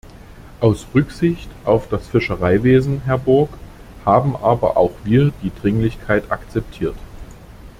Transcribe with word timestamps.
Aus 0.61 0.87
Rücksicht 0.95 1.47
auf 1.63 1.87
das 1.87 2.07
Fischereiwesen, 2.07 3.03
Herr 3.05 3.19
Borg, 3.19 3.51
haben 4.03 4.35
aber 4.35 4.75
auch 4.75 4.93
wir 5.03 5.31
die 5.43 5.51
Dringlichkeit 5.61 6.31
akzeptiert. 6.31 6.95